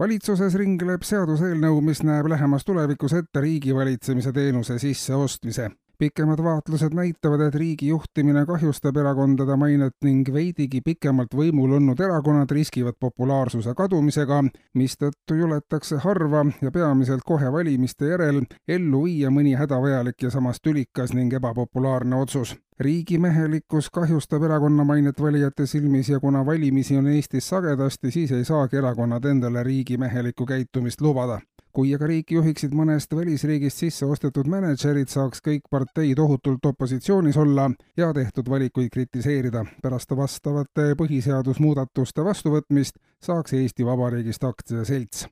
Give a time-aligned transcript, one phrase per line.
[0.00, 5.70] valitsuses ringleb seaduseelnõu, mis näeb lähemas tulevikus ette riigivalitsemise teenuse sisseostmise.
[6.00, 12.50] pikemad vaatlused näitavad, et riigi juhtimine kahjustab erakondade mainet ning veidigi pikemalt võimul olnud erakonnad
[12.50, 14.40] riskivad populaarsuse kadumisega,
[14.74, 21.12] mistõttu juletakse harva ja peamiselt kohe valimiste järel ellu viia mõni hädavajalik ja samas tülikas
[21.12, 28.10] ning ebapopulaarne otsus riigimehelikkus kahjustab erakonna mainet valijate silmis ja kuna valimisi on Eestis sagedasti,
[28.10, 31.40] siis ei saagi erakonnad endale riigimehelikku käitumist lubada.
[31.72, 37.70] kui aga riiki juhiksid mõnest välisriigist sisse ostetud mänedžerid, saaks kõik parteid ohutult opositsioonis olla
[37.96, 39.64] ja tehtud valikuid kritiseerida.
[39.82, 45.28] pärast vastavate põhiseadusmuudatuste vastuvõtmist saaks Eesti Vabariigist aktsiaselts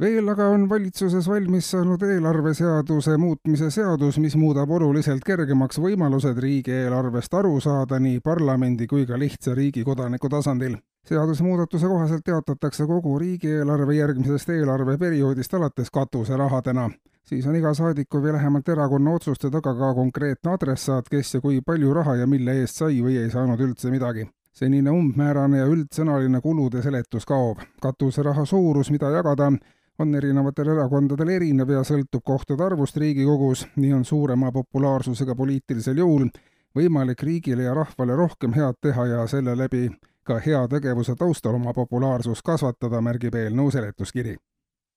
[0.00, 7.34] veel aga on valitsuses valmis saanud eelarveseaduse muutmise seadus, mis muudab oluliselt kergemaks võimalused riigieelarvest
[7.38, 10.76] aru saada nii parlamendi kui ka lihtsa riigikodaniku tasandil.
[11.06, 16.90] seadusemuudatuse kohaselt jaotatakse kogu riigieelarve järgmisest eelarveperioodist alates katuserahadena.
[17.22, 21.60] siis on iga saadiku või lähemalt erakonna otsuste taga ka konkreetne adressaat, kes ja kui
[21.60, 26.40] palju raha ja mille eest sai või ei saanud üldse midagi senine umbmäärane ja üldsõnaline
[26.40, 27.58] kulude seletus kaob.
[27.82, 29.52] katuseraha suurus, mida jagada,
[29.98, 36.26] on erinevatel erakondadel erinev ja sõltub kohtade arvust Riigikogus, nii on suurema populaarsusega poliitilisel jõul
[36.74, 39.90] võimalik riigile ja rahvale rohkem head teha ja selle läbi
[40.24, 44.36] ka heategevuse taustal oma populaarsust kasvatada, märgib eelnõu seletuskiri.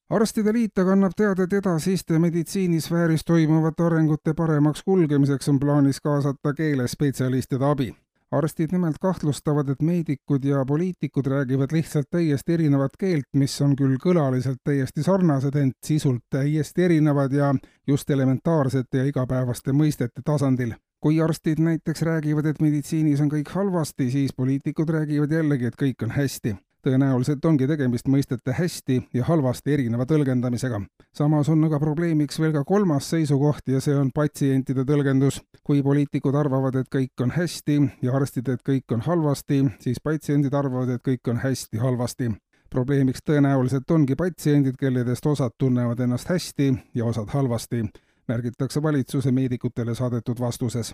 [0.10, 6.54] arstide liit aga annab teada, et edasiste meditsiinisfääris toimuvate arengute paremaks kulgemiseks on plaanis kaasata
[6.54, 7.94] keelespetsialistide abi
[8.32, 13.96] arstid nimelt kahtlustavad, et meedikud ja poliitikud räägivad lihtsalt täiesti erinevat keelt, mis on küll
[14.04, 17.54] kõlaliselt täiesti sarnased, ent sisult täiesti erinevad ja
[17.88, 20.76] just elementaarsete ja igapäevaste mõistete tasandil.
[21.00, 26.04] kui arstid näiteks räägivad, et meditsiinis on kõik halvasti, siis poliitikud räägivad jällegi, et kõik
[26.04, 26.56] on hästi
[26.88, 30.80] tõenäoliselt ongi tegemist mõistete hästi ja halvasti erineva tõlgendamisega.
[31.14, 35.42] samas on aga probleemiks veel ka kolmas seisukoht ja see on patsientide tõlgendus.
[35.64, 40.54] kui poliitikud arvavad, et kõik on hästi ja arstid, et kõik on halvasti, siis patsiendid
[40.54, 42.32] arvavad, et kõik on hästi halvasti
[42.70, 47.84] probleemiks tõenäoliselt ongi patsiendid, kelledest osad tunnevad ennast hästi ja osad halvasti,
[48.28, 50.94] märgitakse valitsuse meedikutele saadetud vastuses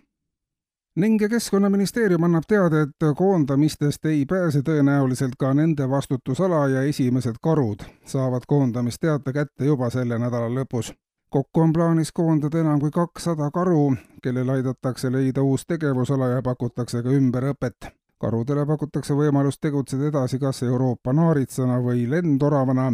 [0.95, 7.81] ning Keskkonnaministeerium annab teada, et koondamistest ei pääse tõenäoliselt ka nende vastutusala ja esimesed karud
[8.05, 10.93] saavad koondamisteate kätte juba selle nädala lõpus.
[11.29, 17.03] kokku on plaanis koondada enam kui kakssada karu, kellel aidatakse leida uus tegevusala ja pakutakse
[17.03, 17.89] ka ümberõpet.
[18.21, 22.93] karudele pakutakse võimalust tegutseda edasi kas Euroopa naaritsana või lendoravana,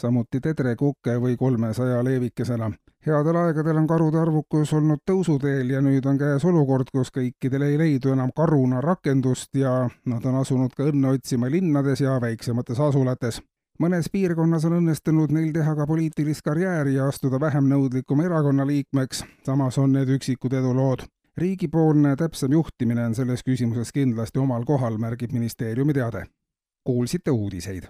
[0.00, 2.72] samuti tedrekuke või kolmesaja leevikesena
[3.06, 7.78] headel aegadel on karude arvukus olnud tõusuteel ja nüüd on käes olukord, kus kõikidel ei
[7.80, 13.40] leidu enam karuna rakendust ja nad on asunud ka õnne otsima linnades ja väiksemates asulates.
[13.80, 19.24] mõnes piirkonnas on õnnestunud neil teha ka poliitilist karjääri ja astuda vähem nõudlikuma erakonna liikmeks,
[19.46, 21.06] samas on need üksikud edulood.
[21.36, 26.26] riigipoolne täpsem juhtimine on selles küsimuses kindlasti omal kohal, märgib ministeeriumi teade.
[26.84, 27.88] kuulsite uudiseid